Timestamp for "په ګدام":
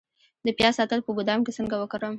1.03-1.39